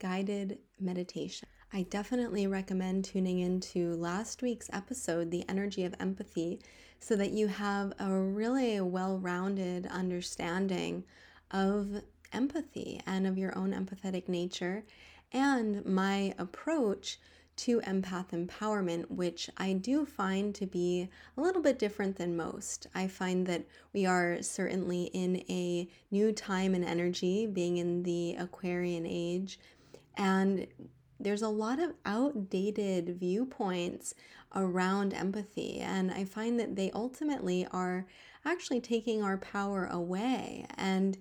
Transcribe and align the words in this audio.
guided 0.00 0.58
meditation. 0.80 1.46
I 1.72 1.82
definitely 1.82 2.48
recommend 2.48 3.04
tuning 3.04 3.38
into 3.38 3.94
last 3.94 4.42
week's 4.42 4.68
episode, 4.72 5.30
The 5.30 5.48
Energy 5.48 5.84
of 5.84 5.94
Empathy, 6.00 6.58
so 6.98 7.14
that 7.14 7.30
you 7.30 7.46
have 7.46 7.92
a 8.00 8.12
really 8.12 8.80
well 8.80 9.16
rounded 9.16 9.86
understanding 9.86 11.04
of 11.52 12.02
empathy 12.32 13.00
and 13.06 13.28
of 13.28 13.38
your 13.38 13.56
own 13.56 13.72
empathetic 13.72 14.28
nature 14.28 14.82
and 15.30 15.86
my 15.86 16.34
approach 16.36 17.20
to 17.56 17.80
empath 17.80 18.30
empowerment, 18.30 19.10
which 19.10 19.50
I 19.56 19.74
do 19.74 20.06
find 20.06 20.54
to 20.54 20.66
be 20.66 21.08
a 21.36 21.40
little 21.40 21.62
bit 21.62 21.78
different 21.78 22.16
than 22.16 22.36
most. 22.36 22.86
I 22.94 23.06
find 23.06 23.46
that 23.46 23.66
we 23.92 24.06
are 24.06 24.42
certainly 24.42 25.04
in 25.12 25.44
a 25.48 25.88
new 26.10 26.32
time 26.32 26.74
and 26.74 26.84
energy, 26.84 27.46
being 27.46 27.76
in 27.76 28.02
the 28.02 28.36
Aquarian 28.36 29.06
age, 29.06 29.58
and 30.16 30.66
there's 31.18 31.42
a 31.42 31.48
lot 31.48 31.78
of 31.78 31.92
outdated 32.06 33.18
viewpoints 33.18 34.14
around 34.56 35.12
empathy, 35.12 35.78
and 35.80 36.10
I 36.10 36.24
find 36.24 36.58
that 36.58 36.76
they 36.76 36.90
ultimately 36.92 37.66
are 37.72 38.06
actually 38.44 38.80
taking 38.80 39.22
our 39.22 39.36
power 39.36 39.86
away. 39.86 40.66
And 40.76 41.18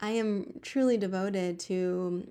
I 0.00 0.10
am 0.10 0.60
truly 0.62 0.96
devoted 0.96 1.58
to 1.60 2.30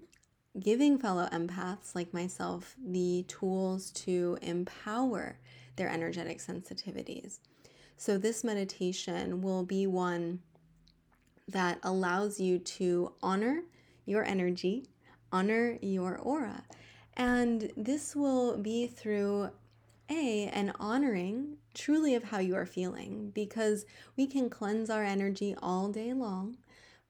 giving 0.60 0.98
fellow 0.98 1.28
empaths 1.32 1.94
like 1.94 2.14
myself 2.14 2.76
the 2.84 3.26
tools 3.28 3.92
to 3.92 4.38
empower 4.42 5.38
their 5.76 5.90
energetic 5.90 6.40
sensitivities. 6.40 7.40
So, 7.98 8.18
this 8.18 8.44
meditation 8.44 9.42
will 9.42 9.64
be 9.64 9.88
one 9.88 10.40
that 11.48 11.80
allows 11.84 12.40
you 12.40 12.60
to 12.60 13.14
honor 13.24 13.64
your 14.06 14.24
energy, 14.24 14.88
honor 15.32 15.78
your 15.82 16.18
aura. 16.18 16.64
And 17.16 17.72
this 17.76 18.16
will 18.16 18.58
be 18.58 18.88
through 18.88 19.50
a 20.10 20.48
an 20.48 20.72
honoring 20.80 21.58
truly 21.74 22.16
of 22.16 22.24
how 22.26 22.40
you 22.40 22.56
are 22.56 22.66
feeling 22.66 23.32
because 23.34 23.86
we 24.16 24.26
can 24.26 24.50
cleanse 24.50 24.90
our 24.90 25.04
energy 25.04 25.56
all 25.62 25.90
day 25.90 26.14
long, 26.14 26.58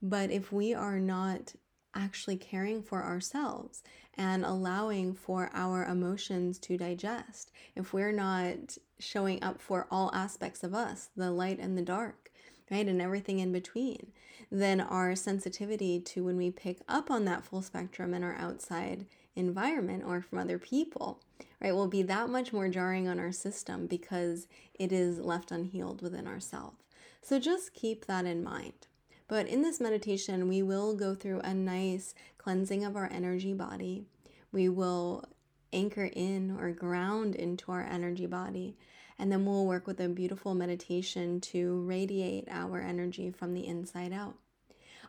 but 0.02 0.32
if 0.32 0.52
we 0.52 0.74
are 0.74 1.00
not 1.00 1.54
actually 1.98 2.38
caring 2.38 2.82
for 2.82 3.04
ourselves 3.04 3.84
and 4.16 4.46
allowing 4.46 5.14
for 5.14 5.50
our 5.54 5.86
emotions 5.86 6.58
to 6.60 6.78
digest, 6.78 7.52
if 7.76 7.94
we're 7.94 8.12
not 8.12 8.78
showing 9.00 9.44
up 9.44 9.62
for 9.62 9.88
all 9.92 10.14
aspects 10.14 10.64
of 10.64 10.74
us, 10.74 11.10
the 11.16 11.32
light 11.32 11.60
and 11.60 11.78
the 11.78 11.82
dark, 11.84 12.32
right, 12.72 12.88
and 12.88 13.02
everything 13.02 13.40
in 13.40 13.52
between, 13.52 14.12
then 14.52 14.82
our 14.82 15.16
sensitivity 15.16 16.00
to 16.00 16.24
when 16.24 16.38
we 16.38 16.50
pick 16.50 16.80
up 16.88 17.12
on 17.12 17.26
that 17.26 17.44
full 17.44 17.62
spectrum 17.62 18.14
in 18.14 18.24
our 18.24 18.36
outside 18.36 19.06
environment 19.36 20.04
or 20.06 20.22
from 20.22 20.40
other 20.40 20.58
people, 20.58 21.22
right, 21.62 21.76
will 21.76 21.88
be 21.88 22.02
that 22.02 22.30
much 22.30 22.52
more 22.52 22.70
jarring 22.70 23.08
on 23.08 23.20
our 23.20 23.32
system 23.32 23.86
because 23.86 24.48
it 24.74 24.92
is 24.92 25.20
left 25.20 25.52
unhealed 25.52 26.02
within 26.02 26.28
ourselves. 26.28 26.78
So 27.22 27.40
just 27.40 27.74
keep 27.74 28.06
that 28.06 28.26
in 28.26 28.44
mind. 28.44 28.87
But 29.28 29.48
in 29.48 29.62
this 29.62 29.80
meditation, 29.80 30.48
we 30.48 30.62
will 30.62 30.96
go 30.96 31.14
through 31.14 31.42
a 31.42 31.54
nice 31.54 32.14
cleansing 32.38 32.86
of 32.86 32.96
our 32.96 33.10
energy 33.12 33.54
body. 33.54 34.06
We 34.52 34.70
will 34.70 35.26
anchor 35.74 36.10
in 36.14 36.58
or 36.58 36.72
ground 36.72 37.36
into 37.36 37.72
our 37.72 37.84
energy 37.84 38.26
body. 38.26 38.78
And 39.20 39.32
then 39.32 39.46
we'll 39.46 39.66
work 39.66 39.88
with 39.88 40.00
a 40.00 40.08
beautiful 40.08 40.54
meditation 40.54 41.42
to 41.42 41.82
radiate 41.82 42.48
our 42.50 42.80
energy 42.80 43.32
from 43.32 43.54
the 43.54 43.68
inside 43.68 44.14
out. 44.14 44.36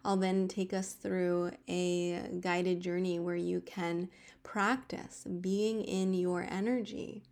I'll 0.04 0.16
then 0.16 0.48
take 0.48 0.72
us 0.72 0.92
through 0.92 1.52
a 1.68 2.38
guided 2.40 2.80
journey 2.80 3.18
where 3.18 3.36
you 3.36 3.60
can 3.60 4.08
practice 4.42 5.24
being 5.40 5.82
in 5.82 6.14
your 6.14 6.46
energy 6.48 7.22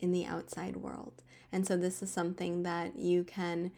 in 0.00 0.12
the 0.12 0.26
outside 0.26 0.76
world. 0.76 1.22
And 1.50 1.66
so, 1.66 1.76
this 1.76 2.02
is 2.02 2.10
something 2.10 2.64
that 2.64 2.96
you 2.98 3.24
can 3.24 3.70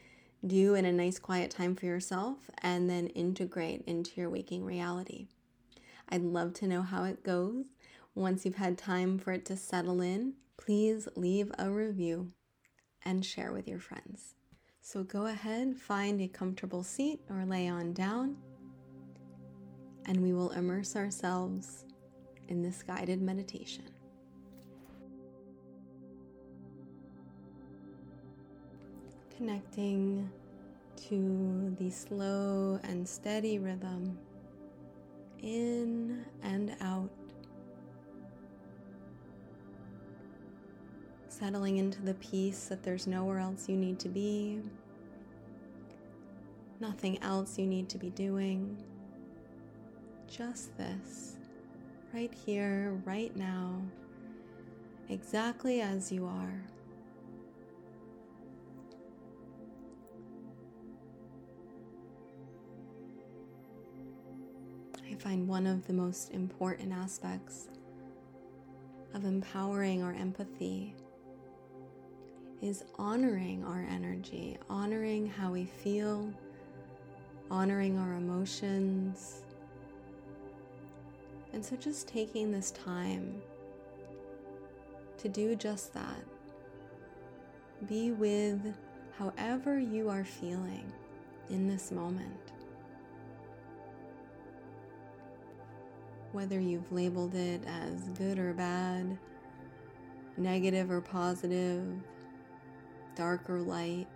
do 0.47 0.75
in 0.75 0.85
a 0.85 0.93
nice 0.93 1.19
quiet 1.19 1.51
time 1.51 1.75
for 1.75 1.87
yourself 1.87 2.51
and 2.63 2.89
then 2.89 3.09
integrate 3.09 3.83
into 3.87 4.13
your 4.21 4.31
waking 4.31 4.65
reality. 4.65 5.27
I'd 6.09 6.23
love 6.23 6.55
to 6.55 6.67
know 6.67 6.83
how 6.83 7.05
it 7.05 7.25
goes. 7.25 7.65
Once 8.15 8.45
you've 8.45 8.57
had 8.57 8.79
time 8.79 9.19
for 9.19 9.33
it 9.33 9.45
to 9.47 9.57
settle 9.57 10.01
in, 10.01 10.35
please 10.57 11.09
leave 11.17 11.53
a 11.59 11.71
review 11.71 12.33
and 13.05 13.25
share 13.25 13.53
with 13.53 13.69
your 13.69 13.81
friends. 13.81 14.35
So 14.81 15.03
go 15.03 15.27
ahead, 15.27 15.77
find 15.77 16.21
a 16.21 16.29
comfortable 16.29 16.85
seat 16.85 17.21
or 17.29 17.45
lay 17.45 17.69
on 17.69 17.93
down, 17.93 18.37
and 20.07 20.21
we 20.21 20.33
will 20.33 20.51
immerse 20.51 20.95
ourselves 20.95 21.85
in 22.49 22.63
this 22.63 22.83
guided 22.83 23.21
meditation. 23.21 23.96
Connecting 29.37 30.31
to 31.09 31.75
the 31.79 31.91
slow 31.91 32.81
and 32.85 33.07
steady 33.07 33.59
rhythm 33.59 34.19
in 35.43 36.25
and 36.43 36.75
out. 36.81 37.11
Settling 41.29 41.77
into 41.77 42.01
the 42.01 42.15
peace 42.15 42.65
that 42.67 42.83
there's 42.83 43.07
nowhere 43.07 43.39
else 43.39 43.69
you 43.69 43.77
need 43.77 43.99
to 43.99 44.09
be, 44.09 44.61
nothing 46.81 47.23
else 47.23 47.59
you 47.59 47.67
need 47.67 47.91
to 47.91 47.99
be 47.99 48.09
doing. 48.11 48.83
Just 50.29 50.77
this, 50.79 51.37
right 52.15 52.33
here, 52.47 52.99
right 53.05 53.37
now, 53.37 53.83
exactly 55.11 55.83
as 55.83 56.11
you 56.11 56.25
are. 56.25 56.63
Find 65.17 65.49
one 65.49 65.67
of 65.67 65.87
the 65.87 65.93
most 65.93 66.33
important 66.33 66.93
aspects 66.93 67.69
of 69.15 69.25
empowering 69.25 70.03
our 70.03 70.13
empathy 70.13 70.95
is 72.63 72.85
honoring 72.99 73.65
our 73.65 73.87
energy, 73.91 74.59
honoring 74.69 75.27
how 75.27 75.53
we 75.53 75.65
feel, 75.65 76.33
honoring 77.51 77.99
our 77.99 78.15
emotions. 78.15 79.43
And 81.53 81.65
so, 81.65 81.77
just 81.77 82.09
taking 82.09 82.51
this 82.51 82.71
time 82.73 83.41
to 85.19 85.29
do 85.29 85.55
just 85.57 85.95
that. 85.95 86.25
Be 87.89 88.13
with 88.13 88.75
however 89.19 89.79
you 89.79 90.09
are 90.09 90.25
feeling 90.25 90.93
in 91.51 91.69
this 91.69 91.91
moment. 91.91 92.53
Whether 96.37 96.61
you've 96.61 96.93
labeled 96.93 97.35
it 97.35 97.63
as 97.67 98.11
good 98.11 98.39
or 98.39 98.53
bad, 98.53 99.17
negative 100.37 100.91
or 100.91 101.01
positive, 101.01 101.83
dark 103.15 103.49
or 103.49 103.61
light. 103.61 104.07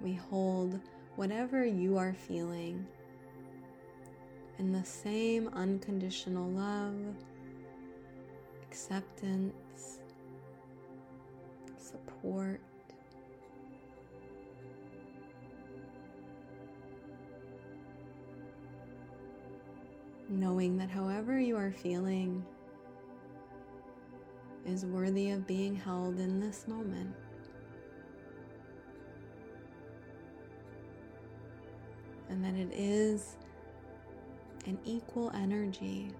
We 0.00 0.14
hold 0.14 0.80
whatever 1.14 1.64
you 1.64 1.96
are 1.96 2.12
feeling 2.12 2.84
in 4.58 4.72
the 4.72 4.84
same 4.84 5.48
unconditional 5.52 6.50
love, 6.50 6.96
acceptance, 8.64 10.00
support. 11.78 12.60
Knowing 20.32 20.78
that 20.78 20.88
however 20.88 21.38
you 21.38 21.58
are 21.58 21.70
feeling 21.70 22.42
is 24.64 24.86
worthy 24.86 25.30
of 25.30 25.46
being 25.46 25.76
held 25.76 26.18
in 26.18 26.40
this 26.40 26.66
moment. 26.66 27.14
And 32.30 32.42
that 32.42 32.54
it 32.54 32.72
is 32.72 33.36
an 34.64 34.78
equal 34.86 35.30
energy, 35.34 36.10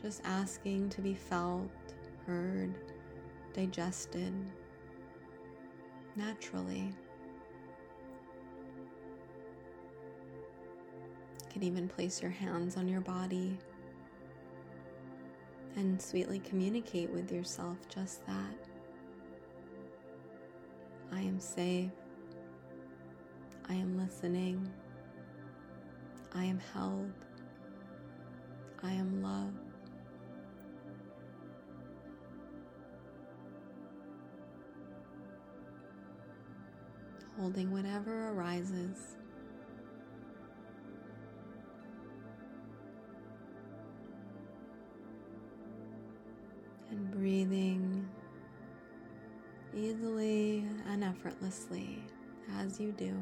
just 0.00 0.22
asking 0.24 0.88
to 0.90 1.02
be 1.02 1.12
felt, 1.12 1.68
heard, 2.24 2.74
digested 3.52 4.32
naturally. 6.16 6.94
Can 11.62 11.68
even 11.68 11.86
place 11.86 12.20
your 12.20 12.30
hands 12.32 12.76
on 12.76 12.88
your 12.88 13.00
body 13.02 13.56
and 15.76 16.02
sweetly 16.02 16.40
communicate 16.40 17.08
with 17.10 17.30
yourself 17.30 17.76
just 17.88 18.26
that. 18.26 18.56
I 21.12 21.20
am 21.20 21.38
safe. 21.38 21.92
I 23.68 23.74
am 23.74 23.96
listening. 23.96 24.68
I 26.34 26.46
am 26.46 26.58
held. 26.74 27.12
I 28.82 28.90
am 28.90 29.22
loved. 29.22 29.56
Holding 37.38 37.70
whatever 37.70 38.30
arises. 38.30 39.21
Breathing 47.22 48.04
easily 49.76 50.66
and 50.88 51.04
effortlessly 51.04 52.02
as 52.58 52.80
you 52.80 52.90
do. 52.90 53.16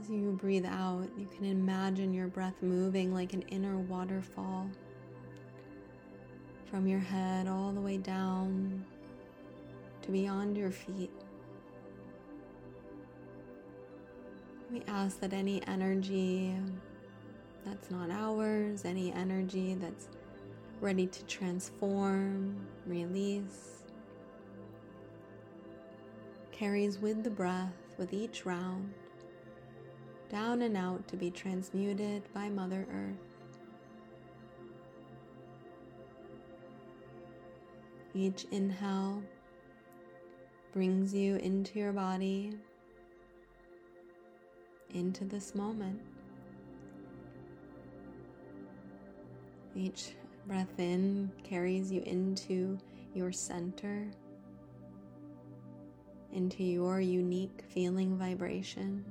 As 0.00 0.08
you 0.08 0.32
breathe 0.40 0.64
out, 0.64 1.08
you 1.18 1.26
can 1.36 1.44
imagine 1.44 2.14
your 2.14 2.28
breath 2.28 2.54
moving 2.62 3.12
like 3.12 3.34
an 3.34 3.42
inner 3.42 3.76
waterfall 3.76 4.70
from 6.70 6.86
your 6.86 7.00
head 7.00 7.48
all 7.48 7.72
the 7.72 7.80
way 7.80 7.96
down 7.96 8.84
to 10.02 10.10
beyond 10.10 10.56
your 10.56 10.70
feet. 10.70 11.10
We 14.70 14.82
ask 14.86 15.20
that 15.20 15.32
any 15.32 15.66
energy 15.66 16.54
that's 17.64 17.90
not 17.90 18.10
ours, 18.10 18.84
any 18.84 19.12
energy 19.12 19.74
that's 19.74 20.08
ready 20.80 21.06
to 21.06 21.24
transform, 21.24 22.56
release, 22.86 23.82
carries 26.52 26.98
with 26.98 27.24
the 27.24 27.30
breath 27.30 27.72
with 27.96 28.12
each 28.12 28.44
round 28.44 28.92
down 30.28 30.60
and 30.62 30.76
out 30.76 31.06
to 31.08 31.16
be 31.16 31.30
transmuted 31.30 32.22
by 32.34 32.48
Mother 32.48 32.86
Earth. 32.92 33.27
Each 38.18 38.46
inhale 38.50 39.22
brings 40.72 41.14
you 41.14 41.36
into 41.36 41.78
your 41.78 41.92
body, 41.92 42.52
into 44.92 45.24
this 45.24 45.54
moment. 45.54 46.00
Each 49.76 50.14
breath 50.48 50.80
in 50.80 51.30
carries 51.44 51.92
you 51.92 52.02
into 52.06 52.76
your 53.14 53.30
center, 53.30 54.10
into 56.32 56.64
your 56.64 57.00
unique 57.00 57.62
feeling 57.68 58.18
vibration. 58.18 59.04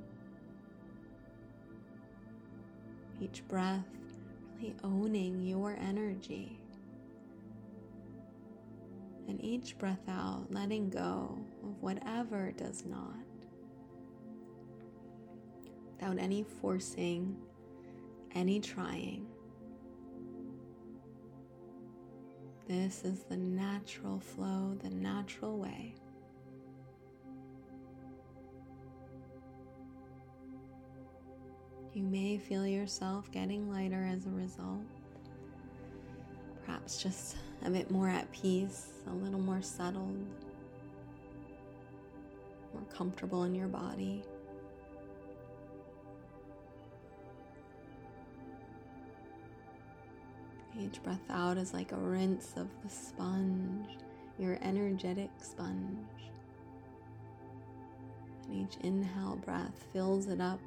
each 3.20 3.42
breath 3.48 3.86
really 4.60 4.74
owning 4.84 5.42
your 5.42 5.76
energy. 5.80 6.60
And 9.28 9.44
each 9.44 9.76
breath 9.76 10.08
out, 10.08 10.46
letting 10.50 10.88
go 10.88 11.38
of 11.62 11.82
whatever 11.82 12.50
does 12.56 12.84
not. 12.86 13.14
Without 15.92 16.18
any 16.18 16.44
forcing, 16.60 17.36
any 18.34 18.58
trying. 18.58 19.26
This 22.66 23.02
is 23.04 23.24
the 23.24 23.36
natural 23.36 24.18
flow, 24.18 24.76
the 24.82 24.90
natural 24.90 25.58
way. 25.58 25.94
You 31.92 32.04
may 32.04 32.38
feel 32.38 32.66
yourself 32.66 33.30
getting 33.30 33.70
lighter 33.70 34.04
as 34.04 34.26
a 34.26 34.30
result. 34.30 34.84
Perhaps 36.68 37.02
just 37.02 37.36
a 37.64 37.70
bit 37.70 37.90
more 37.90 38.10
at 38.10 38.30
peace, 38.30 38.88
a 39.10 39.14
little 39.14 39.40
more 39.40 39.62
settled, 39.62 40.18
more 42.74 42.82
comfortable 42.94 43.44
in 43.44 43.54
your 43.54 43.68
body. 43.68 44.22
Each 50.78 51.02
breath 51.02 51.18
out 51.30 51.56
is 51.56 51.72
like 51.72 51.92
a 51.92 51.96
rinse 51.96 52.52
of 52.56 52.68
the 52.84 52.90
sponge, 52.90 53.88
your 54.38 54.58
energetic 54.60 55.30
sponge. 55.40 56.06
And 58.46 58.68
each 58.68 58.76
inhale 58.82 59.36
breath 59.36 59.86
fills 59.94 60.26
it 60.26 60.40
up 60.42 60.60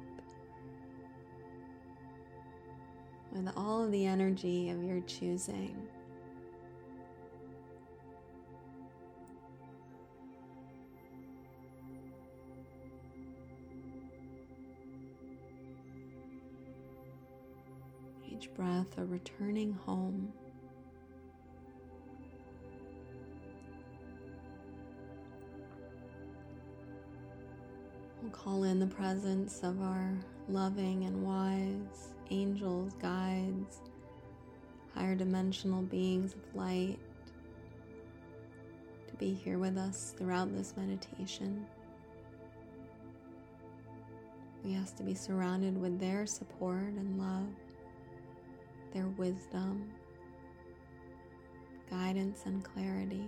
with 3.32 3.50
all 3.56 3.84
of 3.84 3.90
the 3.90 4.04
energy 4.04 4.70
of 4.70 4.82
your 4.82 5.00
choosing. 5.02 5.76
Each 18.30 18.52
breath 18.54 18.98
a 18.98 19.04
returning 19.04 19.72
home. 19.72 20.32
We'll 28.20 28.30
call 28.30 28.64
in 28.64 28.78
the 28.78 28.86
presence 28.86 29.60
of 29.62 29.80
our 29.80 30.12
loving 30.48 31.04
and 31.04 31.24
wise 31.24 32.11
angels, 32.30 32.92
guides, 33.00 33.80
higher 34.94 35.14
dimensional 35.14 35.82
beings 35.82 36.34
of 36.34 36.54
light 36.54 36.98
to 39.08 39.14
be 39.16 39.32
here 39.32 39.58
with 39.58 39.76
us 39.76 40.14
throughout 40.16 40.54
this 40.54 40.74
meditation. 40.76 41.66
We 44.64 44.74
ask 44.76 44.96
to 44.96 45.02
be 45.02 45.14
surrounded 45.14 45.80
with 45.80 45.98
their 45.98 46.24
support 46.26 46.84
and 46.84 47.18
love, 47.18 47.48
their 48.94 49.08
wisdom, 49.16 49.90
guidance, 51.90 52.42
and 52.46 52.62
clarity. 52.62 53.24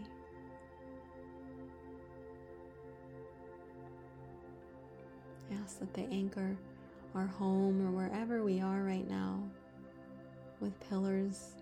I 5.51 5.55
ask 5.63 5.79
that 5.81 5.93
they 5.93 6.07
anchor 6.11 6.57
our 7.15 7.27
home 7.27 7.87
or 7.87 7.91
wherever 7.91 8.43
we 8.43 8.61
are 8.61 8.83
right 8.83 9.09
now 9.09 9.43
with 10.61 10.79
pillars 10.89 11.53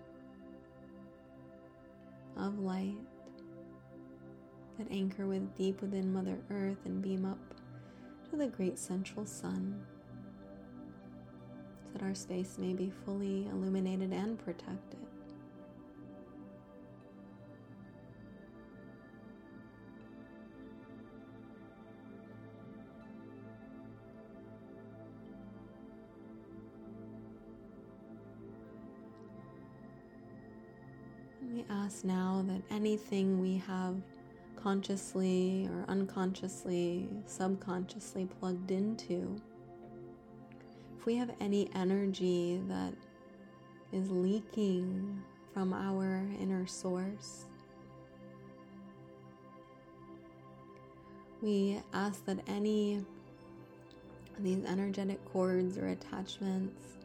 of 2.37 2.57
light 2.59 2.97
that 4.77 4.87
anchor 4.91 5.27
with 5.27 5.55
deep 5.55 5.81
within 5.81 6.11
Mother 6.11 6.37
Earth 6.49 6.85
and 6.85 7.01
beam 7.01 7.25
up 7.25 7.37
to 8.29 8.35
the 8.35 8.47
great 8.47 8.79
central 8.79 9.25
sun 9.25 9.85
so 11.83 11.89
that 11.93 12.03
our 12.03 12.15
space 12.15 12.57
may 12.57 12.73
be 12.73 12.91
fully 13.05 13.45
illuminated 13.51 14.11
and 14.11 14.43
protected. 14.43 14.99
We 31.53 31.65
ask 31.69 32.03
now 32.03 32.43
that 32.47 32.63
anything 32.71 33.39
we 33.39 33.57
have 33.67 33.95
consciously 34.55 35.69
or 35.71 35.85
unconsciously, 35.87 37.07
subconsciously 37.27 38.25
plugged 38.39 38.71
into, 38.71 39.39
if 40.97 41.05
we 41.05 41.15
have 41.15 41.29
any 41.39 41.69
energy 41.75 42.59
that 42.67 42.95
is 43.91 44.09
leaking 44.09 45.21
from 45.53 45.73
our 45.73 46.25
inner 46.41 46.65
source, 46.65 47.45
we 51.43 51.79
ask 51.93 52.25
that 52.25 52.39
any 52.47 52.95
of 52.95 54.43
these 54.43 54.65
energetic 54.65 55.23
cords 55.25 55.77
or 55.77 55.89
attachments 55.89 56.97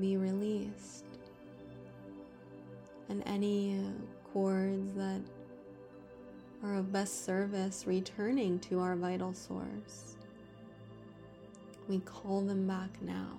be 0.00 0.16
released 0.16 1.04
and 3.10 3.24
any 3.26 3.76
cords 4.32 4.94
that 4.94 5.20
are 6.62 6.76
of 6.76 6.92
best 6.92 7.24
service 7.24 7.84
returning 7.86 8.58
to 8.60 8.78
our 8.78 8.94
vital 8.94 9.34
source. 9.34 10.16
We 11.88 11.98
call 12.00 12.42
them 12.42 12.68
back 12.68 13.02
now. 13.02 13.36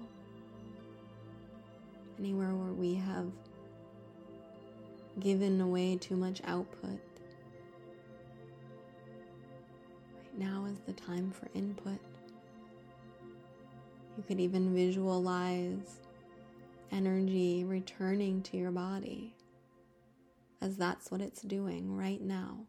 Anywhere 2.20 2.54
where 2.54 2.74
we 2.74 2.96
have 2.96 3.32
given 5.22 5.62
away 5.62 5.96
too 5.96 6.18
much 6.18 6.42
output. 6.44 7.00
Right 10.14 10.38
now 10.38 10.66
is 10.70 10.80
the 10.86 10.94
time 10.94 11.32
for 11.32 11.48
input. 11.56 12.00
You 14.18 14.24
could 14.28 14.42
even 14.42 14.76
visualize 14.76 16.02
energy 16.92 17.64
returning 17.64 18.42
to 18.44 18.58
your 18.58 18.72
body 18.72 19.34
as 20.62 20.78
that's 20.78 21.10
what 21.10 21.22
it's 21.22 21.42
doing 21.42 21.96
right 21.96 22.22
now. 22.22 22.68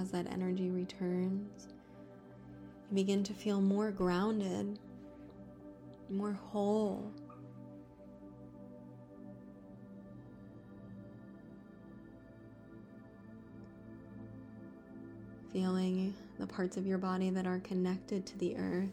As 0.00 0.12
that 0.12 0.32
energy 0.32 0.70
returns, 0.70 1.68
you 2.88 2.94
begin 2.94 3.22
to 3.24 3.34
feel 3.34 3.60
more 3.60 3.90
grounded, 3.90 4.78
more 6.08 6.32
whole, 6.32 7.12
feeling 15.52 16.14
the 16.38 16.46
parts 16.46 16.76
of 16.76 16.86
your 16.86 16.98
body 16.98 17.30
that 17.30 17.46
are 17.46 17.60
connected 17.60 18.26
to 18.26 18.38
the 18.38 18.56
earth. 18.56 18.88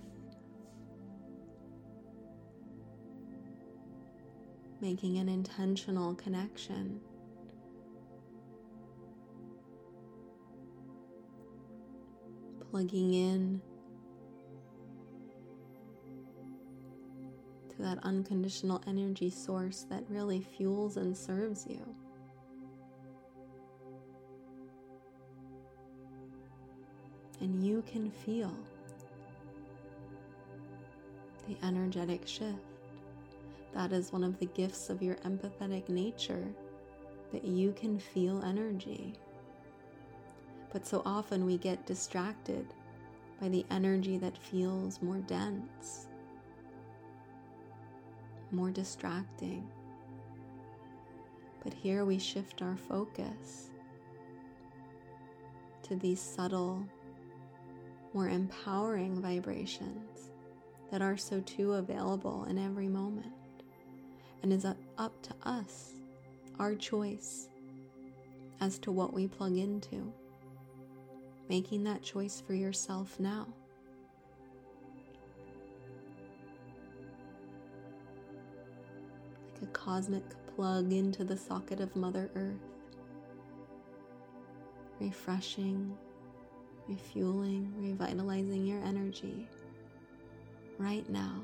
Making 4.82 5.18
an 5.18 5.30
intentional 5.30 6.16
connection. 6.16 7.00
Plugging 12.70 13.14
in 13.14 13.62
to 17.70 17.82
that 17.82 18.00
unconditional 18.04 18.82
energy 18.88 19.30
source 19.30 19.86
that 19.90 20.04
really 20.10 20.42
fuels 20.42 20.98
and 20.98 21.16
serves 21.16 21.66
you. 21.68 21.96
And 27.40 27.66
you 27.66 27.84
can 27.92 28.10
feel 28.10 28.54
the 31.48 31.58
energetic 31.66 32.28
shift. 32.28 32.58
That 33.74 33.92
is 33.92 34.12
one 34.12 34.24
of 34.24 34.40
the 34.40 34.48
gifts 34.48 34.90
of 34.90 35.02
your 35.02 35.16
empathetic 35.16 35.88
nature, 35.88 36.46
that 37.32 37.46
you 37.46 37.74
can 37.74 38.00
feel 38.00 38.44
energy. 38.44 39.14
But 40.74 40.86
so 40.86 41.02
often 41.06 41.46
we 41.46 41.58
get 41.58 41.86
distracted 41.86 42.66
by 43.40 43.50
the 43.50 43.66
energy 43.70 44.18
that 44.18 44.38
feels 44.38 45.02
more 45.02 45.18
dense, 45.18 46.08
more 48.52 48.72
distracting. 48.72 49.70
But 51.64 51.74
here 51.74 52.04
we 52.06 52.18
shift 52.18 52.62
our 52.62 52.78
focus 52.78 53.70
to 55.84 55.96
these 55.96 56.20
subtle 56.20 56.86
more 58.18 58.30
empowering 58.30 59.22
vibrations 59.22 60.32
that 60.90 61.04
are 61.04 61.16
so 61.16 61.40
too 61.42 61.74
available 61.74 62.46
in 62.46 62.58
every 62.58 62.88
moment 62.88 63.32
and 64.42 64.52
is 64.52 64.66
up 64.66 65.22
to 65.22 65.36
us, 65.44 65.94
our 66.58 66.74
choice 66.74 67.48
as 68.60 68.80
to 68.80 68.92
what 68.92 69.14
we 69.14 69.28
plug 69.28 69.56
into, 69.56 70.12
making 71.48 71.84
that 71.84 72.02
choice 72.02 72.42
for 72.42 72.56
yourself 72.56 73.20
now. 73.20 73.46
Like 79.54 79.70
a 79.70 79.72
cosmic 79.74 80.24
plug 80.56 80.92
into 80.92 81.24
the 81.24 81.38
socket 81.38 81.80
of 81.80 81.96
Mother 81.96 82.32
Earth, 82.34 82.56
refreshing 85.00 85.96
refueling, 86.88 87.74
revitalizing 87.78 88.66
your 88.66 88.82
energy 88.84 89.48
right 90.78 91.08
now 91.10 91.42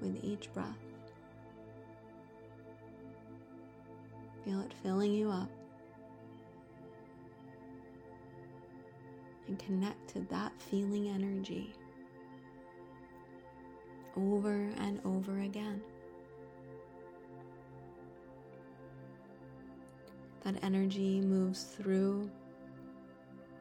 with 0.00 0.22
each 0.22 0.52
breath. 0.52 0.66
Feel 4.44 4.60
it 4.60 4.72
filling 4.82 5.12
you 5.12 5.30
up. 5.30 5.50
And 9.46 9.58
connect 9.58 10.08
to 10.10 10.20
that 10.30 10.52
feeling 10.60 11.08
energy 11.08 11.72
over 14.16 14.70
and 14.78 15.00
over 15.04 15.40
again. 15.40 15.80
That 20.44 20.56
energy 20.62 21.20
moves 21.20 21.64
through 21.64 22.30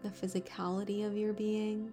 the 0.03 0.09
physicality 0.09 1.05
of 1.05 1.17
your 1.17 1.33
being, 1.33 1.91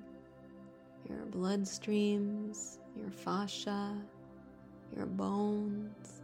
your 1.08 1.24
bloodstreams, 1.26 2.78
your 2.96 3.10
fascia, 3.10 3.96
your 4.94 5.06
bones, 5.06 6.22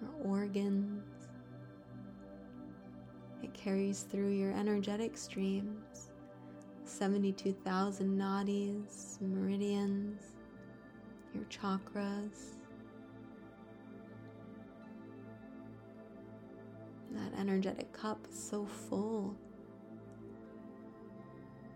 your 0.00 0.32
organs. 0.32 1.04
It 3.42 3.52
carries 3.52 4.02
through 4.02 4.30
your 4.30 4.52
energetic 4.52 5.16
streams, 5.16 6.10
72,000 6.84 8.18
nadis, 8.18 9.20
meridians, 9.20 10.22
your 11.34 11.44
chakras. 11.44 12.56
That 17.10 17.38
energetic 17.38 17.92
cup 17.92 18.26
is 18.30 18.42
so 18.42 18.66
full 18.66 19.36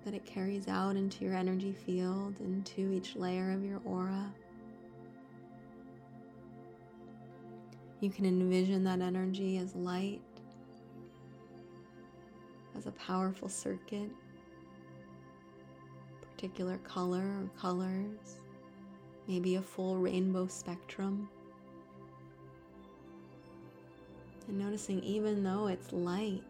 that 0.08 0.14
it 0.14 0.24
carries 0.24 0.68
out 0.68 0.96
into 0.96 1.22
your 1.22 1.34
energy 1.34 1.70
field, 1.70 2.34
into 2.40 2.90
each 2.90 3.14
layer 3.14 3.50
of 3.50 3.62
your 3.62 3.78
aura. 3.84 4.32
You 8.00 8.08
can 8.08 8.24
envision 8.24 8.82
that 8.84 9.02
energy 9.02 9.58
as 9.58 9.74
light, 9.74 10.22
as 12.74 12.86
a 12.86 12.92
powerful 12.92 13.50
circuit, 13.50 14.08
particular 16.22 16.78
color 16.78 17.42
or 17.42 17.50
colors, 17.60 18.40
maybe 19.26 19.56
a 19.56 19.62
full 19.62 19.98
rainbow 19.98 20.46
spectrum. 20.46 21.28
And 24.46 24.58
noticing 24.58 25.02
even 25.02 25.42
though 25.44 25.66
it's 25.66 25.92
light, 25.92 26.42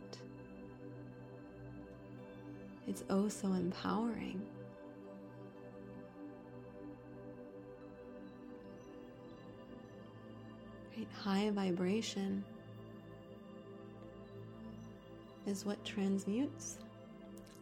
it's 2.88 3.04
oh 3.10 3.28
so 3.28 3.48
empowering. 3.52 4.40
Right? 10.96 11.06
High 11.14 11.50
vibration 11.50 12.42
is 15.46 15.66
what 15.66 15.84
transmutes 15.84 16.78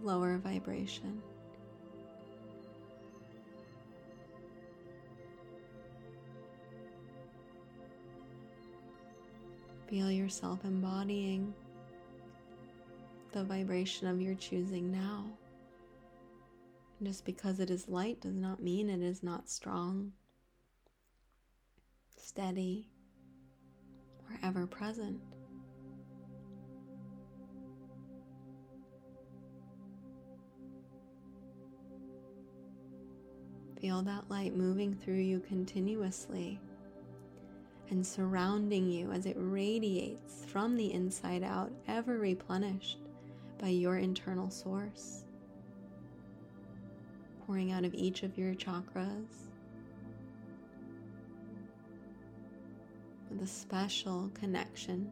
lower 0.03 0.39
vibration. 0.39 1.21
Feel 9.89 10.11
yourself 10.11 10.61
embodying 10.65 11.53
the 13.33 13.45
vibration 13.45 14.07
of 14.09 14.21
your 14.21 14.35
choosing 14.35 14.91
now. 14.91 15.25
Just 17.03 17.25
because 17.25 17.61
it 17.61 17.71
is 17.71 17.89
light 17.89 18.21
does 18.21 18.37
not 18.37 18.63
mean 18.63 18.89
it 18.89 19.03
is 19.03 19.23
not 19.23 19.51
strong, 19.51 20.13
steady, 22.17 22.89
or 24.29 24.39
ever 24.43 24.67
present. 24.67 25.21
Feel 33.81 34.03
that 34.03 34.31
light 34.31 34.57
moving 34.57 34.95
through 34.95 35.15
you 35.15 35.41
continuously 35.41 36.59
and 37.91 38.05
surrounding 38.05 38.91
you 38.91 39.13
as 39.13 39.27
it 39.27 39.37
radiates 39.39 40.45
from 40.47 40.77
the 40.77 40.93
inside 40.93 41.43
out, 41.43 41.71
ever 41.87 42.19
replenished 42.19 43.06
by 43.59 43.69
your 43.69 43.97
internal 43.97 44.51
source, 44.51 45.25
pouring 47.47 47.73
out 47.73 47.85
of 47.85 47.95
each 47.95 48.23
of 48.23 48.37
your 48.37 48.55
chakras 48.55 49.49
with 53.31 53.43
a 53.43 53.47
special 53.47 54.31
connection 54.35 55.11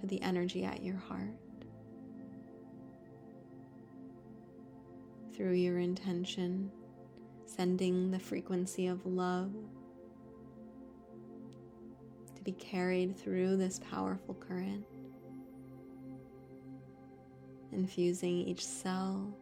to 0.00 0.06
the 0.06 0.20
energy 0.22 0.64
at 0.64 0.82
your 0.82 0.96
heart. 0.96 1.36
Through 5.34 5.54
your 5.54 5.78
intention, 5.78 6.70
sending 7.46 8.10
the 8.10 8.18
frequency 8.18 8.86
of 8.86 9.04
love 9.04 9.52
to 12.36 12.42
be 12.42 12.52
carried 12.52 13.16
through 13.16 13.56
this 13.56 13.80
powerful 13.90 14.34
current 14.34 14.84
infusing 17.74 18.46
each 18.46 18.64
cell, 18.64 19.34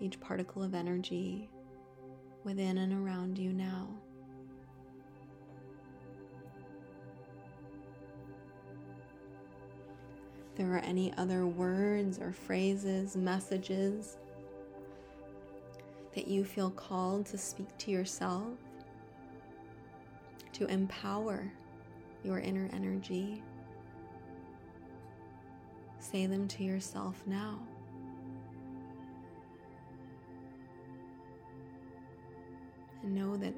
each 0.00 0.18
particle 0.20 0.62
of 0.62 0.74
energy 0.74 1.48
within 2.42 2.78
and 2.78 2.92
around 2.92 3.38
you 3.38 3.52
now. 3.52 3.88
If 10.50 10.56
there 10.56 10.72
are 10.74 10.78
any 10.78 11.12
other 11.16 11.46
words 11.46 12.18
or 12.18 12.32
phrases, 12.32 13.16
messages 13.16 14.16
that 16.14 16.28
you 16.28 16.44
feel 16.44 16.70
called 16.70 17.26
to 17.26 17.38
speak 17.38 17.76
to 17.78 17.90
yourself, 17.90 18.52
to 20.52 20.66
empower 20.66 21.50
your 22.22 22.38
inner 22.38 22.70
energy 22.72 23.42
Say 26.10 26.26
them 26.26 26.46
to 26.48 26.62
yourself 26.62 27.22
now. 27.26 27.58
And 33.02 33.14
know 33.14 33.38
that 33.38 33.54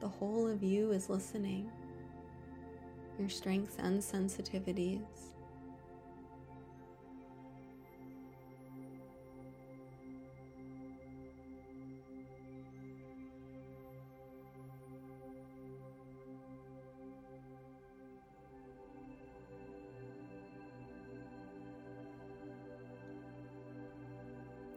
the 0.00 0.08
whole 0.08 0.48
of 0.48 0.62
you 0.62 0.92
is 0.92 1.10
listening, 1.10 1.70
your 3.18 3.28
strengths 3.28 3.76
and 3.78 4.00
sensitivities. 4.00 5.02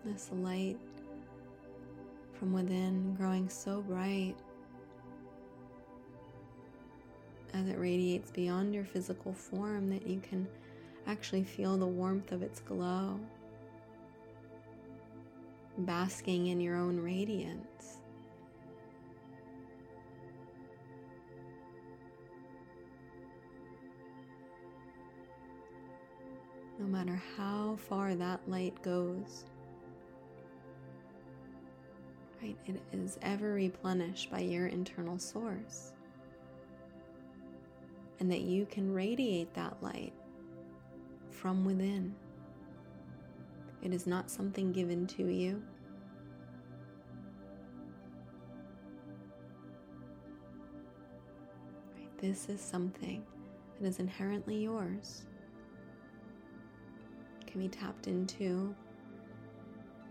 This 0.05 0.29
light 0.33 0.77
from 2.33 2.53
within 2.53 3.15
growing 3.15 3.47
so 3.47 3.81
bright 3.81 4.35
as 7.53 7.67
it 7.67 7.77
radiates 7.77 8.31
beyond 8.31 8.73
your 8.73 8.83
physical 8.83 9.33
form 9.33 9.89
that 9.89 10.05
you 10.07 10.19
can 10.19 10.47
actually 11.07 11.43
feel 11.43 11.77
the 11.77 11.85
warmth 11.85 12.31
of 12.31 12.41
its 12.41 12.59
glow, 12.59 13.19
basking 15.79 16.47
in 16.47 16.59
your 16.59 16.75
own 16.75 16.99
radiance. 16.99 17.97
No 26.79 26.87
matter 26.87 27.21
how 27.37 27.77
far 27.87 28.15
that 28.15 28.41
light 28.49 28.81
goes, 28.81 29.45
right? 32.43 32.57
It 32.65 32.81
is 32.91 33.17
ever 33.21 33.53
replenished 33.53 34.29
by 34.29 34.39
your 34.39 34.67
internal 34.67 35.17
source. 35.17 35.93
And 38.19 38.31
that 38.31 38.41
you 38.41 38.65
can 38.65 38.93
radiate 38.93 39.53
that 39.53 39.81
light 39.81 40.13
from 41.31 41.65
within. 41.65 42.13
It 43.81 43.93
is 43.93 44.07
not 44.07 44.29
something 44.29 44.71
given 44.71 45.07
to 45.07 45.27
you. 45.27 45.61
Right? 51.97 52.17
This 52.17 52.49
is 52.49 52.61
something 52.61 53.23
that 53.79 53.87
is 53.87 53.99
inherently 53.99 54.63
yours. 54.63 55.23
Can 57.45 57.61
be 57.61 57.67
tapped 57.67 58.07
into 58.07 58.73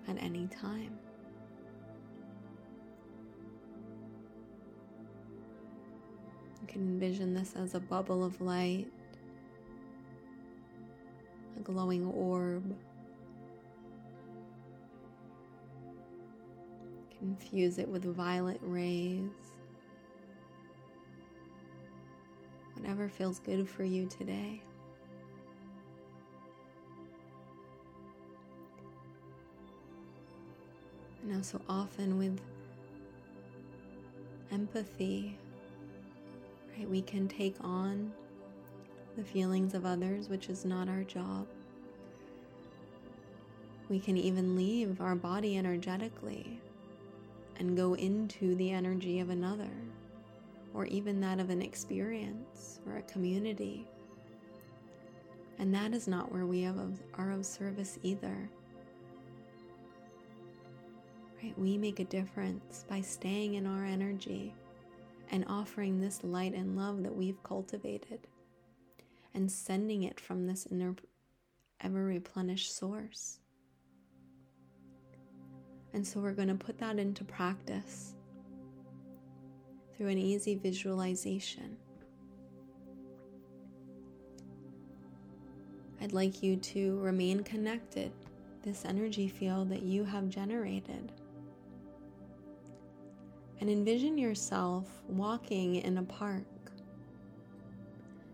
at 0.07 0.23
any 0.23 0.47
time. 0.49 0.99
Can 6.73 6.83
envision 6.83 7.35
this 7.35 7.55
as 7.55 7.75
a 7.75 7.81
bubble 7.81 8.25
of 8.25 8.41
light, 8.41 8.87
a 11.59 11.61
glowing 11.61 12.07
orb. 12.07 12.75
Infuse 17.21 17.79
it 17.79 17.89
with 17.89 18.05
violet 18.05 18.59
rays. 18.63 19.21
Whatever 22.75 23.09
feels 23.09 23.39
good 23.39 23.69
for 23.69 23.85
you 23.85 24.07
today. 24.07 24.61
I 31.23 31.33
know 31.33 31.43
so 31.43 31.61
often 31.69 32.19
with 32.19 32.41
empathy, 34.51 35.39
We 36.89 37.03
can 37.03 37.29
take 37.29 37.57
on 37.61 38.13
the 39.17 39.25
feelings 39.25 39.75
of 39.75 39.85
others, 39.85 40.29
which 40.29 40.49
is 40.49 40.65
not 40.65 40.89
our 40.89 41.05
job. 41.05 41.47
We 43.89 43.99
can 43.99 44.17
even 44.17 44.57
leave 44.57 45.01
our 45.01 45.15
body 45.15 45.59
energetically 45.59 46.61
and 47.59 47.77
go 47.77 47.95
into 47.95 48.55
the 48.55 48.71
energy 48.71 49.21
of 49.21 49.29
another, 49.31 49.71
or 50.73 50.87
even 50.87 51.21
that 51.21 51.41
of 51.41 51.51
an 51.51 51.61
experience 51.61 52.81
or 52.87 52.97
a 52.97 53.03
community. 53.03 53.87
And 55.59 55.75
that 55.75 55.93
is 55.93 56.09
not 56.09 56.33
where 56.33 56.47
we 56.47 56.67
are 56.67 57.31
of 57.31 57.45
service 57.45 57.99
either. 58.03 58.49
Right? 61.43 61.59
We 61.59 61.77
make 61.77 62.01
a 62.01 62.05
difference 62.05 62.85
by 62.89 63.03
staying 63.03 63.55
in 63.55 63.67
our 63.67 63.85
energy 63.85 64.55
and 65.33 65.47
offering 65.49 66.01
this 66.01 66.23
light 66.23 66.55
and 66.55 66.77
love 66.77 67.03
that 67.03 67.17
we've 67.17 67.43
cultivated 67.43 68.21
and 69.35 69.51
sending 69.51 70.03
it 70.03 70.21
from 70.21 70.47
this 70.47 70.69
inner 70.71 70.95
ever 71.81 72.05
replenished 72.05 72.77
source. 72.77 73.39
And 75.95 76.07
so 76.07 76.21
we're 76.21 76.33
going 76.33 76.49
to 76.49 76.55
put 76.55 76.79
that 76.79 76.99
into 76.99 77.25
practice 77.25 78.15
through 79.97 80.09
an 80.09 80.19
easy 80.19 80.55
visualization. 80.55 81.77
I'd 86.01 86.13
like 86.13 86.43
you 86.43 86.57
to 86.57 86.99
remain 86.99 87.43
connected, 87.43 88.13
this 88.63 88.85
energy 88.85 89.29
field 89.29 89.71
that 89.71 89.83
you 89.83 90.05
have 90.05 90.29
generated. 90.29 91.13
And 93.63 93.71
envision 93.71 94.19
yourself 94.19 94.89
walking 95.07 95.77
in 95.77 95.99
a 95.99 96.03
park. 96.03 96.43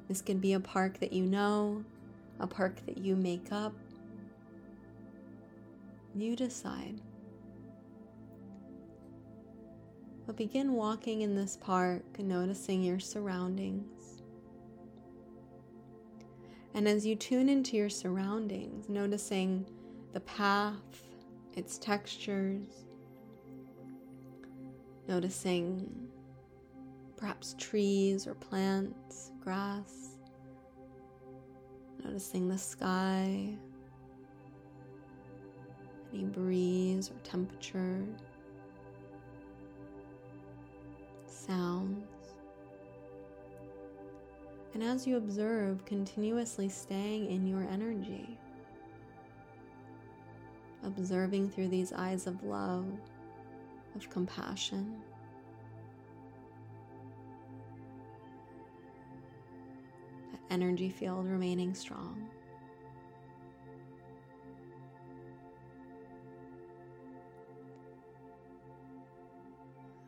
This 0.08 0.22
can 0.22 0.38
be 0.38 0.54
a 0.54 0.60
park 0.60 0.98
that 1.00 1.12
you 1.12 1.26
know, 1.26 1.84
a 2.40 2.46
park 2.46 2.80
that 2.86 2.96
you 2.96 3.14
make 3.14 3.52
up. 3.52 3.74
You 6.14 6.34
decide. 6.34 7.02
But 10.26 10.36
begin 10.36 10.72
walking 10.72 11.20
in 11.20 11.36
this 11.36 11.58
park 11.58 12.18
noticing 12.18 12.82
your 12.82 12.98
surroundings. 12.98 14.22
And 16.72 16.88
as 16.88 17.04
you 17.04 17.16
tune 17.16 17.50
into 17.50 17.76
your 17.76 17.90
surroundings, 17.90 18.88
noticing 18.88 19.66
the 20.14 20.20
path, 20.20 21.02
its 21.54 21.76
textures, 21.76 22.86
noticing 25.08 26.08
perhaps 27.16 27.56
trees 27.58 28.26
or 28.26 28.34
plants, 28.34 29.32
grass, 29.40 30.16
noticing 32.04 32.48
the 32.48 32.58
sky, 32.58 33.48
any 36.12 36.24
breeze 36.24 37.10
or 37.10 37.18
temperature. 37.24 38.04
sounds. 41.48 42.04
And 44.74 44.82
as 44.82 45.06
you 45.06 45.16
observe, 45.16 45.84
continuously 45.86 46.68
staying 46.68 47.30
in 47.30 47.46
your 47.46 47.62
energy, 47.62 48.38
observing 50.84 51.50
through 51.50 51.68
these 51.68 51.92
eyes 51.92 52.26
of 52.26 52.42
love, 52.44 52.84
of 53.94 54.08
compassion. 54.10 55.00
That 60.32 60.40
energy 60.50 60.90
field 60.90 61.26
remaining 61.26 61.74
strong. 61.74 62.28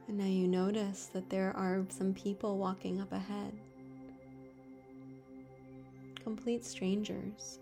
And 0.08 0.18
now 0.18 0.24
you 0.24 0.48
notice 0.48 1.06
that 1.12 1.30
there 1.30 1.56
are 1.56 1.84
some 1.88 2.12
people 2.12 2.58
walking 2.58 3.00
up 3.00 3.12
ahead. 3.12 3.52
Complete 6.24 6.64
strangers. 6.64 7.60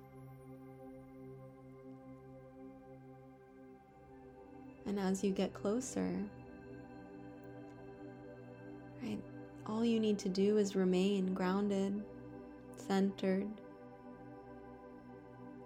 And 4.89 4.99
as 4.99 5.23
you 5.23 5.33
get 5.33 5.53
closer, 5.53 6.11
right, 9.03 9.19
all 9.67 9.85
you 9.85 10.01
need 10.01 10.19
to 10.21 10.31
do 10.31 10.57
is 10.57 10.75
remain 10.75 11.35
grounded, 11.35 12.03
centered 12.75 13.47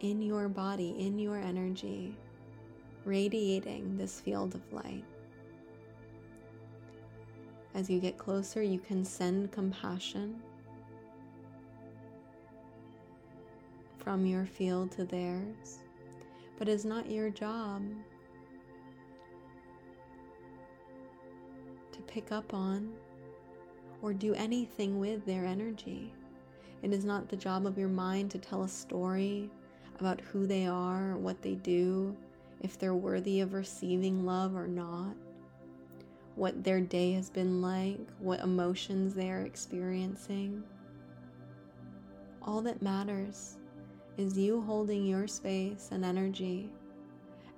in 0.00 0.20
your 0.22 0.48
body, 0.48 0.96
in 0.98 1.20
your 1.20 1.36
energy, 1.36 2.16
radiating 3.04 3.96
this 3.96 4.18
field 4.18 4.56
of 4.56 4.72
light. 4.72 5.04
As 7.76 7.88
you 7.88 8.00
get 8.00 8.18
closer, 8.18 8.60
you 8.60 8.80
can 8.80 9.04
send 9.04 9.52
compassion 9.52 10.42
from 13.98 14.26
your 14.26 14.46
field 14.46 14.90
to 14.90 15.04
theirs, 15.04 15.78
but 16.58 16.68
it's 16.68 16.84
not 16.84 17.08
your 17.08 17.30
job 17.30 17.82
pick 22.12 22.32
up 22.32 22.52
on 22.52 22.92
or 24.02 24.12
do 24.12 24.34
anything 24.34 24.98
with 24.98 25.24
their 25.24 25.44
energy. 25.44 26.12
It 26.82 26.92
is 26.92 27.04
not 27.04 27.28
the 27.28 27.36
job 27.36 27.66
of 27.66 27.78
your 27.78 27.88
mind 27.88 28.30
to 28.32 28.38
tell 28.38 28.64
a 28.64 28.68
story 28.68 29.50
about 29.98 30.20
who 30.20 30.46
they 30.46 30.66
are, 30.66 31.16
what 31.16 31.40
they 31.42 31.54
do, 31.54 32.16
if 32.60 32.78
they're 32.78 32.94
worthy 32.94 33.40
of 33.40 33.54
receiving 33.54 34.26
love 34.26 34.54
or 34.56 34.66
not 34.66 35.14
what 36.34 36.64
their 36.64 36.80
day 36.80 37.12
has 37.12 37.28
been 37.28 37.60
like, 37.60 38.00
what 38.18 38.40
emotions 38.40 39.14
they 39.14 39.30
are 39.30 39.42
experiencing. 39.42 40.62
All 42.40 42.62
that 42.62 42.82
matters 42.82 43.58
is 44.16 44.38
you 44.38 44.60
holding 44.60 45.06
your 45.06 45.26
space 45.26 45.90
and 45.92 46.04
energy 46.04 46.70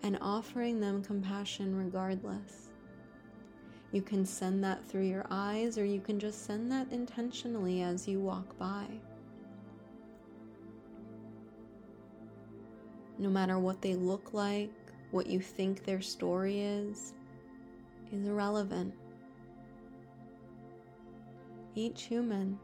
and 0.03 0.19
offering 0.21 0.81
them 0.81 1.03
compassion 1.03 1.75
regardless. 1.75 2.74
You 3.95 4.03
can 4.03 4.27
send 4.27 4.65
that 4.65 4.85
through 4.85 5.05
your 5.05 5.25
eyes, 5.31 5.79
or 5.79 5.85
you 5.85 6.01
can 6.01 6.19
just 6.19 6.47
send 6.47 6.69
that 6.73 6.91
intentionally 6.91 7.83
as 7.83 8.09
you 8.09 8.19
walk 8.19 8.59
by. 8.59 8.87
No 13.19 13.29
matter 13.29 13.61
what 13.61 13.81
they 13.81 13.95
look 13.95 14.35
like, 14.35 14.73
what 15.13 15.29
you 15.29 15.39
think 15.39 15.85
their 15.85 16.01
story 16.01 16.59
is, 16.59 17.15
is 18.11 18.27
irrelevant. 18.27 18.93
Each 21.77 22.03
human, 22.03 22.59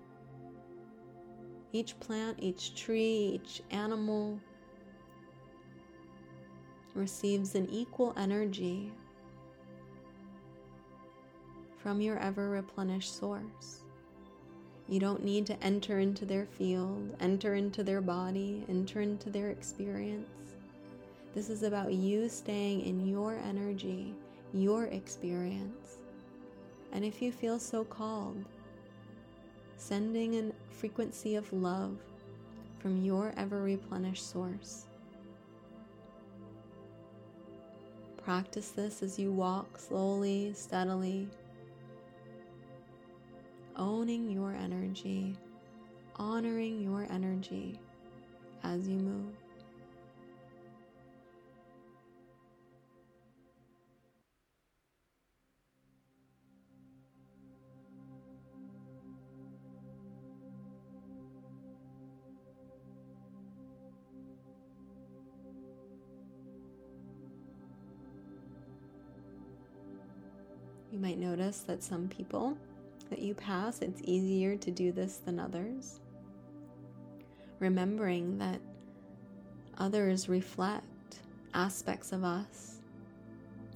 each 1.71 1.99
plant, 2.01 2.39
each 2.41 2.75
tree, 2.75 3.41
each 3.41 3.63
animal 3.71 4.41
receives 6.93 7.55
an 7.55 7.71
equal 7.71 8.15
energy 8.17 8.91
from 11.83 12.01
your 12.01 12.19
ever 12.19 12.49
replenished 12.49 13.17
source. 13.17 13.83
You 14.89 15.01
don't 15.01 15.25
need 15.25 15.47
to 15.47 15.63
enter 15.63 16.01
into 16.01 16.25
their 16.25 16.47
field, 16.47 17.15
enter 17.21 17.55
into 17.55 17.85
their 17.85 18.01
body, 18.01 18.65
enter 18.69 19.01
into 19.01 19.31
their 19.31 19.51
experience. 19.51 20.29
This 21.35 21.49
is 21.49 21.63
about 21.63 21.93
you 21.93 22.29
staying 22.29 22.81
in 22.83 23.07
your 23.07 23.37
energy 23.37 24.15
your 24.53 24.87
experience. 24.87 25.99
And 26.93 27.05
if 27.05 27.23
you 27.23 27.33
feel 27.33 27.59
so 27.59 27.85
called, 27.85 28.45
sending 29.77 30.37
a 30.37 30.53
frequency 30.75 31.37
of 31.37 31.53
love 31.53 31.97
from 32.81 33.03
your 33.05 33.33
ever 33.37 33.63
replenished 33.63 34.29
source. 34.29 34.87
Practice 38.23 38.71
this 38.71 39.03
as 39.03 39.19
you 39.19 39.33
walk 39.33 39.79
slowly, 39.79 40.53
steadily, 40.55 41.29
owning 43.77 44.31
your 44.31 44.53
energy, 44.53 45.37
honoring 46.17 46.83
your 46.83 47.07
energy 47.11 47.79
as 48.63 48.89
you 48.89 48.97
move. 48.97 49.35
You 70.93 70.99
might 70.99 71.19
notice 71.19 71.61
that 71.61 71.83
some 71.85 72.09
people 72.09 72.59
that 73.11 73.21
you 73.21 73.35
pass, 73.35 73.81
it's 73.83 74.01
easier 74.05 74.57
to 74.57 74.71
do 74.71 74.93
this 74.93 75.19
than 75.19 75.39
others. 75.39 76.01
Remembering 77.59 78.39
that 78.39 78.61
others 79.77 80.29
reflect 80.29 80.85
aspects 81.53 82.13
of 82.13 82.25
us 82.25 82.77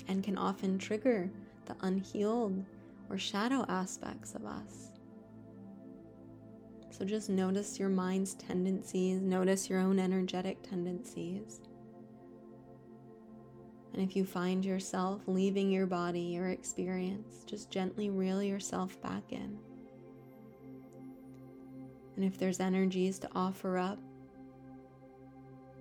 and 0.09 0.23
can 0.23 0.38
often 0.38 0.79
trigger 0.79 1.31
the 1.66 1.77
unhealed 1.83 2.64
or 3.11 3.18
shadow 3.18 3.64
aspects 3.68 4.35
of 4.35 4.47
us. 4.47 4.90
So 6.90 7.05
just 7.05 7.29
notice 7.29 7.79
your 7.79 7.88
mind's 7.88 8.35
tendencies, 8.35 9.20
notice 9.20 9.68
your 9.68 9.81
own 9.81 9.99
energetic 9.99 10.62
tendencies, 10.62 11.61
And 13.94 14.02
if 14.02 14.16
you 14.16 14.24
find 14.24 14.64
yourself 14.64 15.22
leaving 15.28 15.70
your 15.70 15.87
body, 15.87 16.20
your 16.20 16.48
experience, 16.48 17.44
just 17.46 17.70
gently 17.70 18.11
reel 18.11 18.42
yourself 18.42 19.00
back 19.00 19.22
in. 19.30 19.57
And 22.16 22.24
if 22.24 22.37
there's 22.37 22.59
energies 22.59 23.20
to 23.20 23.28
offer 23.37 23.78
up, 23.78 24.00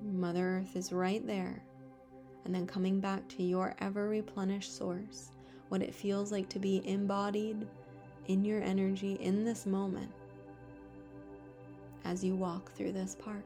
Mother 0.04 0.60
Earth 0.60 0.76
is 0.76 0.94
right 0.94 1.26
there. 1.26 1.64
And 2.46 2.54
then 2.54 2.68
coming 2.68 3.00
back 3.00 3.28
to 3.30 3.44
your 3.44 3.76
ever 3.80 4.08
replenished 4.08 4.78
source, 4.78 5.32
what 5.70 5.82
it 5.82 5.96
feels 5.96 6.32
like 6.32 6.50
to 6.50 6.60
be 6.60 6.88
embodied 6.88 7.68
in 8.28 8.46
your 8.46 8.62
energy 8.62 9.14
in 9.22 9.44
this 9.44 9.66
moment 9.66 10.12
as 12.06 12.24
you 12.24 12.36
walk 12.36 12.72
through 12.74 12.92
this 12.92 13.16
park. 13.16 13.44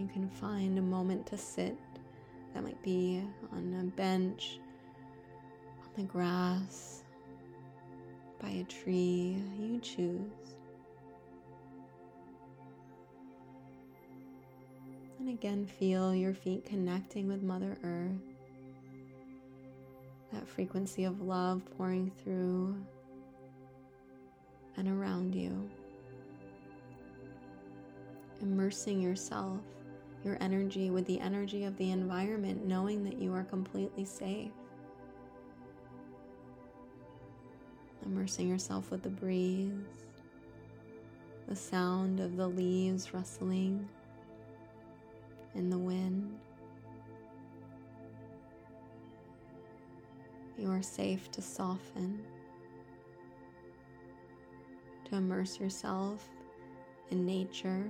You 0.00 0.08
can 0.08 0.28
find 0.28 0.78
a 0.78 0.82
moment 0.82 1.26
to 1.26 1.36
sit 1.36 1.76
that 2.54 2.64
might 2.64 2.80
be 2.82 3.22
on 3.52 3.76
a 3.78 3.84
bench, 3.96 4.58
on 5.82 5.90
the 5.94 6.02
grass, 6.02 7.02
by 8.40 8.48
a 8.48 8.64
tree, 8.64 9.36
you 9.58 9.78
choose. 9.80 10.56
And 15.18 15.28
again, 15.28 15.66
feel 15.66 16.14
your 16.14 16.32
feet 16.32 16.64
connecting 16.64 17.28
with 17.28 17.42
Mother 17.42 17.76
Earth. 17.84 18.10
That 20.32 20.48
frequency 20.48 21.04
of 21.04 21.20
love 21.20 21.60
pouring 21.76 22.10
through 22.24 22.74
and 24.78 24.88
around 24.88 25.34
you. 25.34 25.68
Immersing 28.40 29.02
yourself, 29.02 29.60
your 30.24 30.36
energy, 30.40 30.90
with 30.90 31.06
the 31.06 31.20
energy 31.20 31.64
of 31.64 31.76
the 31.78 31.90
environment, 31.90 32.66
knowing 32.66 33.04
that 33.04 33.20
you 33.20 33.32
are 33.34 33.44
completely 33.44 34.04
safe. 34.04 34.50
Immersing 38.04 38.48
yourself 38.48 38.90
with 38.90 39.02
the 39.02 39.08
breeze, 39.10 39.70
the 41.48 41.56
sound 41.56 42.20
of 42.20 42.36
the 42.36 42.46
leaves 42.46 43.14
rustling 43.14 43.88
in 45.54 45.70
the 45.70 45.78
wind. 45.78 46.38
You 50.58 50.70
are 50.70 50.82
safe 50.82 51.30
to 51.32 51.40
soften, 51.40 52.20
to 55.06 55.16
immerse 55.16 55.58
yourself 55.58 56.28
in 57.10 57.24
nature. 57.24 57.84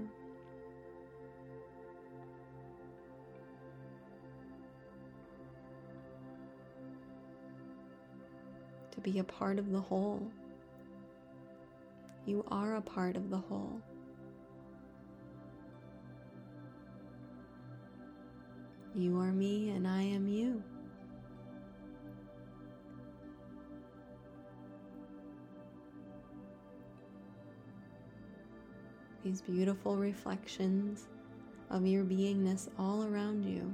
Be 9.02 9.18
a 9.18 9.24
part 9.24 9.58
of 9.58 9.70
the 9.70 9.80
whole. 9.80 10.30
You 12.26 12.44
are 12.50 12.76
a 12.76 12.82
part 12.82 13.16
of 13.16 13.30
the 13.30 13.38
whole. 13.38 13.80
You 18.94 19.18
are 19.18 19.32
me 19.32 19.70
and 19.70 19.88
I 19.88 20.02
am 20.02 20.28
you. 20.28 20.62
These 29.24 29.40
beautiful 29.40 29.96
reflections 29.96 31.06
of 31.70 31.86
your 31.86 32.04
beingness 32.04 32.68
all 32.78 33.04
around 33.04 33.44
you. 33.44 33.72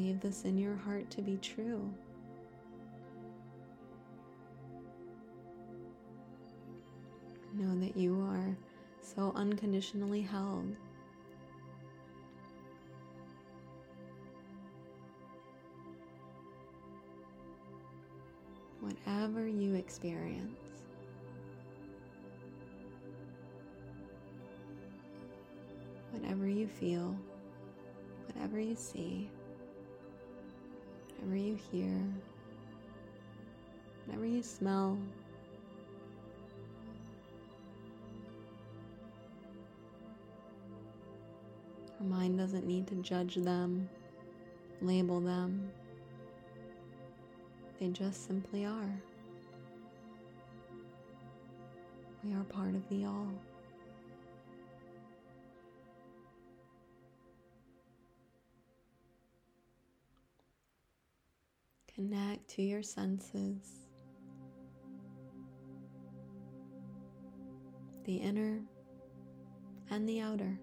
Believe 0.00 0.20
this 0.20 0.44
in 0.46 0.56
your 0.56 0.76
heart 0.76 1.10
to 1.10 1.20
be 1.20 1.36
true. 1.42 1.92
Know 7.52 7.78
that 7.80 7.94
you 7.98 8.18
are 8.22 8.56
so 9.02 9.30
unconditionally 9.36 10.22
held. 10.22 10.74
Whatever 18.80 19.46
you 19.46 19.74
experience, 19.74 20.58
whatever 26.10 26.48
you 26.48 26.66
feel, 26.66 27.14
whatever 28.28 28.58
you 28.58 28.74
see, 28.74 29.28
whatever 31.20 31.36
you 31.36 31.58
hear, 31.70 32.02
whatever 34.06 34.24
you 34.24 34.42
smell, 34.42 34.98
Our 42.00 42.06
mind 42.06 42.38
doesn't 42.38 42.66
need 42.66 42.86
to 42.86 42.94
judge 42.94 43.34
them, 43.34 43.86
label 44.80 45.20
them. 45.20 45.70
They 47.78 47.88
just 47.88 48.26
simply 48.26 48.64
are. 48.64 49.02
We 52.24 52.32
are 52.32 52.44
part 52.44 52.74
of 52.74 52.88
the 52.88 53.04
all. 53.04 53.28
Connect 62.00 62.48
to 62.48 62.62
your 62.62 62.82
senses, 62.82 63.90
the 68.04 68.16
inner 68.16 68.62
and 69.90 70.08
the 70.08 70.22
outer. 70.22 70.58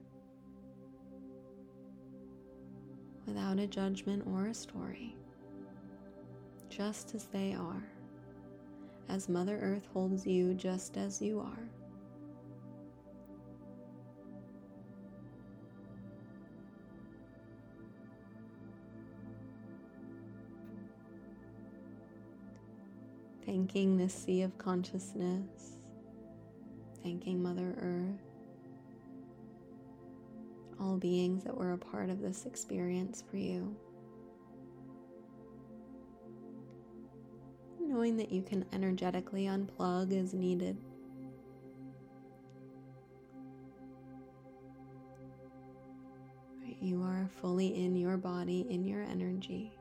without 3.27 3.59
a 3.59 3.67
judgment 3.67 4.23
or 4.25 4.47
a 4.47 4.53
story, 4.53 5.15
just 6.69 7.13
as 7.13 7.25
they 7.25 7.53
are, 7.53 7.83
as 9.09 9.29
Mother 9.29 9.59
Earth 9.59 9.87
holds 9.93 10.25
you 10.25 10.55
just 10.55 10.97
as 10.97 11.21
you 11.21 11.39
are. 11.39 11.69
Thanking 23.47 23.97
this 23.97 24.13
sea 24.13 24.43
of 24.43 24.55
consciousness, 24.59 25.79
thanking 27.01 27.41
Mother 27.41 27.73
Earth 27.81 28.27
all 30.79 30.97
beings 30.97 31.43
that 31.43 31.55
were 31.55 31.73
a 31.73 31.77
part 31.77 32.09
of 32.09 32.21
this 32.21 32.45
experience 32.45 33.23
for 33.29 33.37
you. 33.37 33.75
Knowing 37.79 38.17
that 38.17 38.31
you 38.31 38.41
can 38.41 38.65
energetically 38.73 39.45
unplug 39.45 40.13
as 40.13 40.33
needed. 40.33 40.77
You 46.79 47.01
are 47.01 47.29
fully 47.41 47.83
in 47.83 47.95
your 47.95 48.17
body, 48.17 48.67
in 48.69 48.83
your 48.83 49.01
energy. 49.01 49.76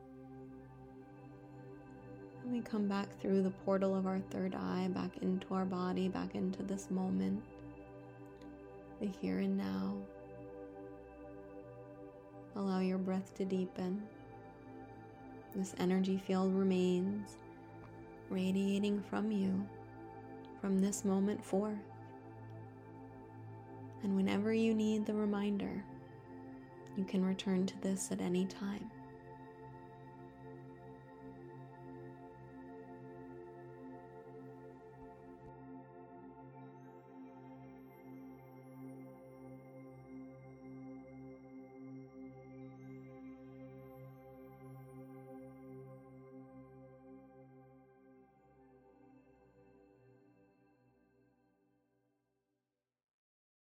We 2.57 2.63
come 2.63 2.89
back 2.89 3.09
through 3.21 3.43
the 3.43 3.51
portal 3.51 3.95
of 3.95 4.07
our 4.07 4.19
third 4.31 4.55
eye, 4.55 4.89
back 4.95 5.11
into 5.21 5.47
our 5.53 5.67
body, 5.67 6.09
back 6.09 6.35
into 6.35 6.63
this 6.63 6.91
moment, 6.91 7.43
the 8.99 9.09
here 9.09 9.41
and 9.41 9.59
now. 9.59 9.95
Allow 12.55 12.81
your 12.81 12.97
breath 12.97 13.35
to 13.35 13.45
deepen. 13.45 14.03
This 15.55 15.75
energy 15.79 16.17
field 16.17 16.55
remains 16.55 17.37
radiating 18.31 19.05
from 19.11 19.31
you 19.31 19.67
from 20.59 20.79
this 20.79 21.05
moment 21.05 21.45
forth. 21.45 21.75
And 24.03 24.17
whenever 24.17 24.55
you 24.55 24.73
need 24.73 25.05
the 25.05 25.13
reminder, 25.13 25.85
you 26.97 27.05
can 27.05 27.23
return 27.23 27.67
to 27.67 27.79
this 27.83 28.11
at 28.11 28.23
any 28.23 28.47
time. 28.47 28.91